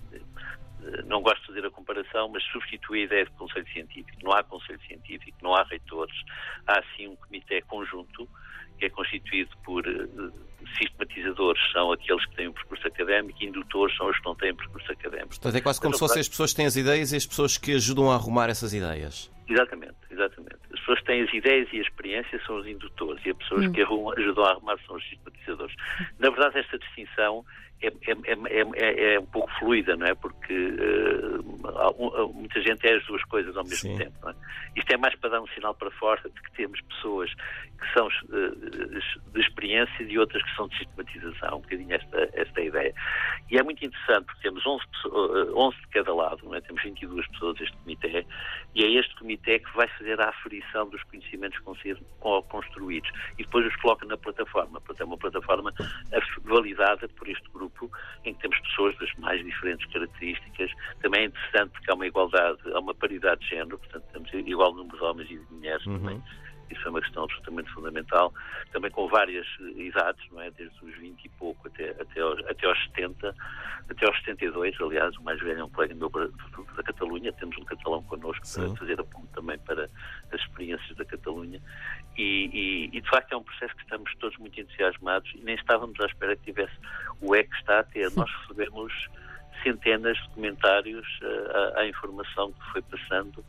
não 1.06 1.22
gosto 1.22 1.40
de 1.40 1.46
fazer 1.46 1.66
a 1.66 1.70
comparação, 1.70 2.28
mas 2.28 2.42
substitui 2.44 3.00
a 3.00 3.04
ideia 3.04 3.24
de 3.24 3.30
conselho 3.32 3.66
científico. 3.72 4.18
Não 4.22 4.32
há 4.32 4.42
conselho 4.42 4.80
científico, 4.86 5.36
não 5.42 5.54
há 5.54 5.62
reitores, 5.64 6.14
há 6.66 6.82
sim 6.96 7.08
um 7.08 7.16
comitê 7.16 7.62
conjunto 7.62 8.28
que 8.78 8.86
é 8.86 8.90
constituído 8.90 9.50
por 9.64 9.86
uh, 9.86 10.32
sistematizadores, 10.78 11.60
são 11.72 11.92
aqueles 11.92 12.24
que 12.26 12.36
têm 12.36 12.48
um 12.48 12.52
percurso 12.52 12.86
académico, 12.86 13.38
e 13.42 13.46
indutores 13.46 13.96
são 13.96 14.08
os 14.08 14.18
que 14.18 14.24
não 14.24 14.34
têm 14.34 14.52
um 14.52 14.56
percurso 14.56 14.90
académico. 14.90 15.28
Portanto, 15.28 15.56
é 15.56 15.60
quase 15.60 15.80
como 15.80 15.90
mas, 15.90 15.98
se 15.98 16.00
fossem 16.00 16.20
as 16.20 16.28
pessoas 16.28 16.50
que 16.50 16.56
têm 16.56 16.66
as 16.66 16.76
ideias 16.76 17.12
e 17.12 17.16
as 17.16 17.26
pessoas 17.26 17.56
que 17.56 17.72
ajudam 17.74 18.10
a 18.10 18.14
arrumar 18.14 18.50
essas 18.50 18.74
ideias. 18.74 19.30
Exatamente, 19.48 19.96
exatamente. 20.10 20.58
As 20.72 20.80
pessoas 20.80 21.00
que 21.00 21.06
têm 21.06 21.22
as 21.22 21.32
ideias 21.32 21.68
e 21.72 21.78
a 21.78 21.82
experiência 21.82 22.40
são 22.46 22.56
os 22.56 22.66
indutores 22.66 23.24
e 23.26 23.30
as 23.30 23.36
pessoas 23.36 23.66
hum. 23.66 23.72
que 23.72 23.82
arrumam, 23.82 24.14
ajudam 24.16 24.44
a 24.44 24.50
arrumar 24.52 24.78
são 24.86 24.96
os 24.96 25.08
sistematizadores. 25.08 25.74
Na 26.18 26.30
verdade, 26.30 26.58
esta 26.58 26.78
distinção 26.78 27.44
é, 27.82 27.88
é, 27.88 28.62
é, 28.76 29.14
é, 29.14 29.20
um 29.20 29.26
pouco 29.26 29.50
fluida, 29.58 29.96
não 29.96 30.06
é? 30.06 30.14
Porque 30.14 30.54
uh, 30.54 32.32
muita 32.32 32.62
gente 32.62 32.86
é 32.86 32.96
as 32.96 33.04
duas 33.06 33.22
coisas 33.24 33.54
ao 33.56 33.64
mesmo 33.64 33.90
Sim. 33.90 33.98
tempo. 33.98 34.14
Não 34.22 34.30
é? 34.30 34.34
Isto 34.76 34.92
é 34.92 34.96
mais 34.96 35.14
para 35.16 35.30
dar 35.30 35.40
um 35.40 35.46
sinal 35.48 35.74
para 35.74 35.90
fora 35.92 36.22
de 36.22 36.40
que 36.40 36.52
temos 36.52 36.80
pessoas 36.82 37.30
que 37.34 37.92
são 37.92 38.06
uh, 38.06 39.32
de 39.32 39.40
experiência 39.40 40.02
e 40.02 40.18
outras 40.18 40.42
que 40.42 40.56
são 40.56 40.68
de 40.68 40.78
sistematização, 40.78 41.58
um 41.58 41.60
bocadinho 41.60 41.94
esta, 41.94 42.30
esta 42.32 42.60
ideia. 42.60 42.94
E 43.50 43.58
é 43.58 43.62
muito 43.62 43.84
interessante 43.84 44.24
porque 44.26 44.42
temos 44.42 44.66
11, 44.66 44.84
11 45.54 45.76
de 45.76 45.88
cada 45.88 46.14
lado, 46.14 46.40
não 46.44 46.54
é? 46.54 46.60
temos 46.62 46.82
22 46.82 47.26
pessoas 47.28 47.58
deste 47.58 47.76
comitê, 47.78 48.26
e 48.74 48.84
é 48.84 49.00
este 49.00 49.14
comitê 49.16 49.33
que 49.36 49.76
vai 49.76 49.88
fazer 49.98 50.20
a 50.20 50.28
aferição 50.28 50.88
dos 50.88 51.02
conhecimentos 51.04 51.58
construídos 52.48 53.10
e 53.38 53.44
depois 53.44 53.66
os 53.66 53.76
coloca 53.76 54.06
na 54.06 54.16
plataforma. 54.16 54.80
Portanto, 54.80 55.00
é 55.00 55.04
uma 55.04 55.18
plataforma 55.18 55.72
validada 56.44 57.08
por 57.08 57.28
este 57.28 57.48
grupo 57.50 57.64
grupo 57.64 57.90
em 58.24 58.34
que 58.34 58.40
temos 58.40 58.58
pessoas 58.60 58.96
das 58.98 59.12
mais 59.18 59.42
diferentes 59.44 59.90
características. 59.92 60.70
Também 61.02 61.22
é 61.22 61.24
interessante 61.26 61.70
porque 61.72 61.90
há 61.90 61.94
uma 61.94 62.06
igualdade, 62.06 62.58
há 62.72 62.78
uma 62.78 62.94
paridade 62.94 63.40
de 63.40 63.48
género, 63.48 63.78
portanto 63.78 64.04
temos 64.12 64.32
igual 64.46 64.74
número 64.74 64.96
de 64.96 65.04
homens 65.04 65.30
e 65.30 65.38
de 65.38 65.52
mulheres 65.52 65.86
uhum. 65.86 65.98
também. 65.98 66.22
Isso 66.71 66.87
é 66.87 66.90
uma 66.90 67.00
questão 67.00 67.25
absolutamente 67.25 67.71
fundamental. 67.71 68.33
Também 68.73 68.90
com 68.90 69.09
várias 69.09 69.47
idades, 69.76 70.25
não 70.30 70.40
é? 70.40 70.50
Desde 70.50 70.85
os 70.85 70.94
20 70.97 71.25
e 71.25 71.28
pouco 71.30 71.68
até, 71.68 71.90
até, 71.90 72.21
aos, 72.21 72.38
até 72.47 72.66
aos 72.66 72.83
70, 72.85 73.35
até 73.90 74.06
aos 74.06 74.18
72, 74.18 74.80
aliás, 74.80 75.16
o 75.16 75.23
mais 75.23 75.40
velho 75.40 75.61
é 75.61 75.64
um 75.64 75.71
colega 75.71 75.94
meu 75.94 76.11
da 76.11 76.83
Catalunha, 76.83 77.33
temos 77.33 77.56
um 77.59 77.64
catalão 77.64 78.02
connosco 78.04 78.47
Sim. 78.47 78.68
para 78.68 78.76
fazer 78.76 79.00
aponto 79.00 79.28
também 79.35 79.59
para 79.59 79.88
as 80.33 80.40
experiências 80.40 80.97
da 80.97 81.04
Catalunha. 81.04 81.61
E, 82.16 82.50
e, 82.52 82.97
e, 82.97 83.00
de 83.00 83.11
facto 83.11 83.33
é 83.33 83.37
um 83.37 83.42
processo 83.42 83.75
que 83.75 83.83
estamos 83.83 84.14
todos 84.16 84.38
muito 84.38 84.61
entusiasmados 84.61 85.30
e 85.35 85.38
nem 85.38 85.56
estávamos 85.56 85.99
à 86.00 86.06
espera 86.06 86.37
que 86.37 86.44
tivesse 86.44 86.75
o 87.21 87.35
é 87.35 87.42
que 87.42 87.54
está 87.56 87.80
a 87.80 87.85
ter. 87.85 88.11
Nós 88.12 88.30
recebemos 88.42 88.92
centenas 89.62 90.16
de 90.18 90.28
comentários 90.30 91.06
uh, 91.23 91.76
à, 91.76 91.80
à, 91.80 91.88
informação 91.88 92.52
que 92.52 92.73
foi 92.73 92.83
passando 92.83 93.44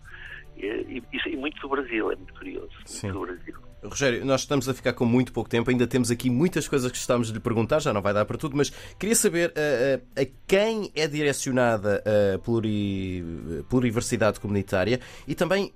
e, 0.57 1.03
e, 1.11 1.29
e, 1.29 1.35
muito 1.35 1.59
do 1.61 1.69
Brasil, 1.69 2.11
é 2.11 2.15
muito 2.15 2.33
curioso. 2.33 2.71
Sim. 2.85 3.11
Muito 3.11 3.19
do 3.19 3.33
Brasil. 3.33 3.55
Rogério, 3.83 4.25
nós 4.25 4.41
estamos 4.41 4.67
a 4.67 4.73
ficar 4.73 4.93
com 4.93 5.05
muito 5.05 5.31
pouco 5.31 5.49
tempo, 5.49 5.69
ainda 5.69 5.85
temos 5.85 6.09
aqui 6.09 6.29
muitas 6.29 6.67
coisas 6.67 6.91
que 6.91 6.97
estamos 6.97 7.27
de 7.27 7.33
lhe 7.33 7.39
perguntar, 7.39 7.79
já 7.79 7.93
não 7.93 8.01
vai 8.01 8.13
dar 8.13 8.25
para 8.25 8.37
tudo, 8.37 8.57
mas 8.57 8.71
queria 8.97 9.15
saber 9.15 9.49
uh, 9.49 10.01
uh, 10.01 10.21
a 10.21 10.25
quem 10.47 10.91
é 10.95 11.07
direcionada 11.07 12.03
a 12.35 12.39
pluri, 12.39 13.23
pluriversidade 13.69 14.39
comunitária 14.39 14.99
e 15.27 15.35
também 15.35 15.71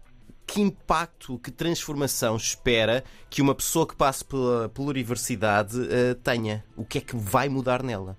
que 0.47 0.61
impacto, 0.61 1.37
que 1.37 1.51
transformação 1.51 2.35
espera 2.35 3.03
que 3.29 3.39
uma 3.39 3.53
pessoa 3.53 3.85
que 3.85 3.95
passe 3.95 4.25
pela 4.25 4.67
pluriversidade 4.69 5.77
uh, 5.77 6.15
tenha? 6.23 6.65
O 6.75 6.83
que 6.83 6.97
é 6.97 7.01
que 7.01 7.15
vai 7.15 7.47
mudar 7.47 7.83
nela? 7.83 8.17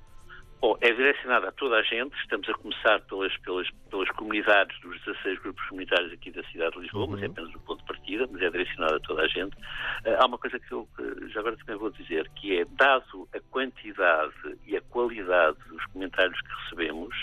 Bom, 0.61 0.77
é 0.83 0.93
direcionada 0.93 1.49
a 1.49 1.53
toda 1.53 1.77
a 1.77 1.83
gente. 1.83 2.15
Estamos 2.21 2.47
a 2.49 2.53
começar 2.53 3.01
pelas, 3.03 3.35
pelas, 3.39 3.67
pelas 3.89 4.11
comunidades 4.11 4.79
dos 4.81 5.01
16 5.05 5.39
grupos 5.39 5.67
comunitários 5.69 6.13
aqui 6.13 6.31
da 6.31 6.43
cidade 6.45 6.73
de 6.73 6.81
Lisboa, 6.83 7.07
uhum. 7.07 7.13
mas 7.13 7.23
é 7.23 7.27
apenas 7.27 7.55
o 7.55 7.61
ponto 7.61 7.79
de 7.79 7.87
partida, 7.87 8.29
mas 8.31 8.43
é 8.43 8.51
direcionada 8.51 8.97
a 8.97 9.01
toda 9.01 9.23
a 9.23 9.29
gente. 9.29 9.57
Uh, 9.57 10.17
há 10.19 10.27
uma 10.27 10.37
coisa 10.37 10.59
que 10.59 10.73
eu 10.73 10.87
já 11.33 11.41
agora 11.41 11.57
também 11.57 11.77
vou 11.77 11.91
dizer, 11.91 12.29
que 12.37 12.59
é, 12.59 12.67
dado 12.73 13.27
a 13.35 13.41
quantidade 13.51 14.35
e 14.67 14.77
a 14.77 14.83
qualidade 14.83 15.57
dos 15.69 15.85
comentários 15.87 16.39
que 16.41 16.49
recebemos, 16.65 17.17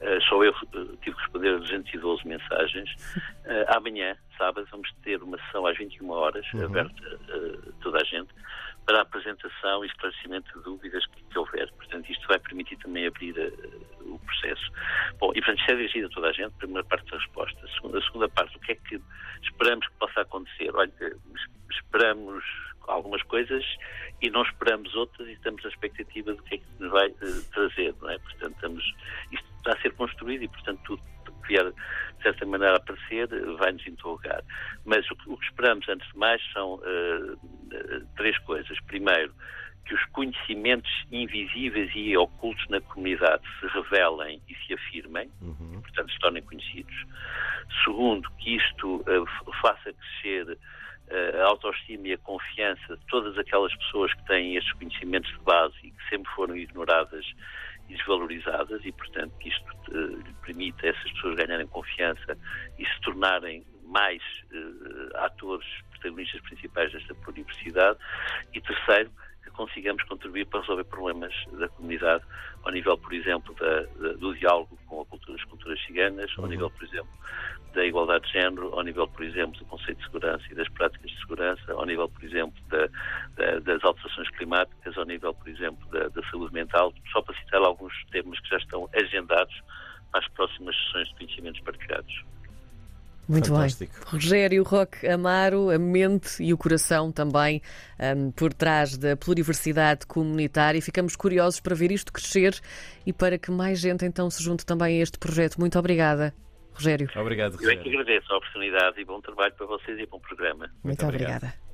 Uh, 0.00 0.18
só 0.30 0.42
eu 0.42 0.50
uh, 0.50 0.96
tive 1.02 1.14
que 1.14 1.22
responder 1.22 1.56
a 1.56 1.58
212 1.58 2.26
mensagens. 2.26 2.88
Amanhã, 3.68 4.16
sábado, 4.38 4.66
vamos 4.70 4.90
ter 5.02 5.22
uma 5.22 5.36
sessão 5.44 5.66
às 5.66 5.76
21 5.76 6.08
horas, 6.08 6.46
uhum. 6.54 6.64
aberta 6.64 7.20
a 7.28 7.82
toda 7.82 7.98
a 8.00 8.04
gente, 8.04 8.29
para 8.86 8.98
a 8.98 9.02
apresentação 9.02 9.84
e 9.84 9.88
esclarecimento 9.88 10.52
de 10.58 10.64
dúvidas 10.64 11.06
que, 11.06 11.22
que 11.22 11.38
houver. 11.38 11.70
Portanto, 11.72 12.10
isto 12.10 12.26
vai 12.26 12.38
permitir 12.38 12.76
também 12.78 13.06
abrir 13.06 13.34
o 14.00 14.18
processo. 14.18 14.72
Bom, 15.18 15.30
e 15.34 15.40
portanto, 15.40 15.60
isto 15.60 15.70
é 15.70 15.76
dirigido 15.76 16.06
a 16.06 16.10
toda 16.10 16.28
a 16.28 16.32
gente, 16.32 16.52
primeira 16.52 16.84
parte 16.84 17.10
da 17.10 17.18
resposta. 17.18 17.58
A 17.64 17.68
segunda, 17.68 17.98
a 17.98 18.02
segunda 18.02 18.28
parte, 18.28 18.56
o 18.56 18.60
que 18.60 18.72
é 18.72 18.74
que 18.74 19.00
esperamos 19.42 19.86
que 19.86 19.94
possa 19.94 20.20
acontecer? 20.22 20.74
Olha, 20.74 20.92
esperamos 21.70 22.44
algumas 22.88 23.22
coisas 23.24 23.64
e 24.20 24.30
não 24.30 24.42
esperamos 24.42 24.94
outras 24.94 25.28
e 25.28 25.32
estamos 25.32 25.62
na 25.62 25.70
expectativa 25.70 26.34
do 26.34 26.42
que 26.42 26.56
é 26.56 26.58
que 26.58 26.64
nos 26.78 26.90
vai 26.90 27.08
uh, 27.08 27.42
trazer, 27.52 27.94
não 28.00 28.10
é? 28.10 28.18
Portanto, 28.18 28.54
estamos, 28.54 28.94
isto 29.32 29.46
está 29.58 29.72
a 29.72 29.80
ser 29.80 29.92
construído 29.94 30.42
e, 30.42 30.48
portanto, 30.48 30.80
tudo 30.84 31.02
vier 31.50 31.72
de 31.72 32.22
certa 32.22 32.46
maneira 32.46 32.74
a 32.74 32.76
aparecer 32.76 33.28
vai-nos 33.58 33.86
interrogar. 33.86 34.42
Mas 34.84 35.10
o 35.10 35.16
que, 35.16 35.30
o 35.30 35.36
que, 35.36 35.44
esperamos, 35.46 35.88
antes 35.88 36.06
de 36.12 36.18
mais, 36.18 36.40
são 36.52 36.74
uh, 36.74 37.38
três 38.16 38.38
coisas. 38.38 38.78
Primeiro, 38.86 39.32
que 39.84 39.94
os 39.94 40.04
conhecimentos 40.06 40.90
invisíveis 41.10 41.90
e 41.94 42.16
ocultos 42.16 42.66
na 42.68 42.80
comunidade 42.80 43.42
se 43.58 43.66
revelem 43.66 44.40
e 44.48 44.54
se 44.54 44.74
afirmem, 44.74 45.30
uhum. 45.40 45.80
portanto, 45.80 46.12
se 46.12 46.18
tornem 46.20 46.42
conhecidos. 46.42 46.94
Segundo, 47.84 48.30
que 48.38 48.56
isto 48.56 48.96
uh, 48.96 49.52
faça 49.60 49.92
crescer 49.92 50.58
a 51.42 51.48
autoestima 51.48 52.06
e 52.06 52.12
a 52.12 52.18
confiança 52.18 52.96
de 52.96 53.04
todas 53.06 53.36
aquelas 53.36 53.74
pessoas 53.74 54.14
que 54.14 54.24
têm 54.26 54.54
estes 54.54 54.72
conhecimentos 54.74 55.28
de 55.32 55.40
base 55.40 55.74
e 55.82 55.90
que 55.90 56.08
sempre 56.08 56.32
foram 56.34 56.56
ignoradas 56.56 57.26
desvalorizadas 57.90 58.84
e, 58.84 58.92
portanto, 58.92 59.32
que 59.38 59.48
isto 59.48 59.72
uh, 59.90 60.22
permite 60.44 60.86
a 60.86 60.90
essas 60.90 61.10
pessoas 61.12 61.36
ganharem 61.36 61.66
confiança 61.66 62.38
e 62.78 62.86
se 62.86 63.00
tornarem 63.02 63.64
mais 63.84 64.22
uh, 64.52 65.16
atores, 65.18 65.66
protagonistas 65.90 66.40
principais 66.42 66.92
desta 66.92 67.14
pluriversidade. 67.16 67.98
E 68.54 68.60
terceiro, 68.60 69.10
que 69.50 69.56
consigamos 69.56 70.02
contribuir 70.04 70.46
para 70.46 70.60
resolver 70.60 70.84
problemas 70.84 71.34
da 71.52 71.68
comunidade 71.68 72.24
ao 72.62 72.72
nível, 72.72 72.96
por 72.96 73.12
exemplo, 73.12 73.54
da, 73.54 73.82
da, 73.82 74.12
do 74.14 74.34
diálogo 74.34 74.78
com 74.86 75.02
a 75.02 75.06
cultura, 75.06 75.36
as 75.36 75.44
culturas 75.44 75.80
ciganas, 75.84 76.30
ao 76.36 76.44
uhum. 76.44 76.50
nível, 76.50 76.70
por 76.70 76.84
exemplo, 76.84 77.10
da 77.74 77.84
igualdade 77.84 78.26
de 78.26 78.32
género, 78.32 78.72
ao 78.74 78.82
nível, 78.82 79.06
por 79.08 79.24
exemplo, 79.24 79.58
do 79.58 79.64
conceito 79.66 79.98
de 79.98 80.04
segurança 80.04 80.44
e 80.50 80.54
das 80.54 80.68
práticas 80.70 81.10
de 81.10 81.18
segurança, 81.18 81.72
ao 81.72 81.86
nível, 81.86 82.08
por 82.08 82.24
exemplo, 82.24 82.60
da, 82.68 82.88
da, 83.36 83.58
das 83.60 83.84
alterações 83.84 84.28
climáticas, 84.30 84.96
ao 84.96 85.04
nível, 85.04 85.34
por 85.34 85.48
exemplo, 85.48 85.88
da, 85.90 86.30
saúde 86.30 86.52
mental, 86.52 86.92
só 87.12 87.22
para 87.22 87.36
citar 87.36 87.62
alguns 87.62 87.92
temas 88.10 88.38
que 88.40 88.48
já 88.48 88.56
estão 88.56 88.88
agendados 88.94 89.54
as 90.12 90.26
próximas 90.28 90.76
sessões 90.76 91.08
de 91.08 91.14
conhecimentos 91.14 91.60
partilhados. 91.60 92.24
Muito 93.30 93.48
Fantástico. 93.48 93.94
bem. 93.94 94.12
Rogério 94.12 94.64
Roque 94.64 95.06
Amaro, 95.06 95.70
a 95.70 95.78
mente 95.78 96.42
e 96.42 96.52
o 96.52 96.58
coração 96.58 97.12
também 97.12 97.62
um, 98.16 98.32
por 98.32 98.52
trás 98.52 98.98
da 98.98 99.16
pluriversidade 99.16 100.04
comunitária. 100.04 100.82
Ficamos 100.82 101.14
curiosos 101.14 101.60
para 101.60 101.76
ver 101.76 101.92
isto 101.92 102.12
crescer 102.12 102.60
e 103.06 103.12
para 103.12 103.38
que 103.38 103.52
mais 103.52 103.78
gente 103.78 104.04
então 104.04 104.28
se 104.28 104.42
junte 104.42 104.66
também 104.66 104.98
a 104.98 105.02
este 105.02 105.16
projeto. 105.16 105.60
Muito 105.60 105.78
obrigada. 105.78 106.34
Rogério. 106.74 107.08
Obrigado, 107.14 107.52
Rogério. 107.52 107.76
Eu 107.76 107.80
é 107.80 107.82
que 107.82 107.88
agradeço 107.88 108.32
a 108.32 108.36
oportunidade 108.36 109.00
e 109.00 109.04
bom 109.04 109.20
trabalho 109.20 109.54
para 109.54 109.66
vocês 109.66 109.96
e 109.96 110.06
bom 110.06 110.18
programa. 110.18 110.66
Muito, 110.82 111.04
Muito 111.04 111.06
obrigada. 111.06 111.69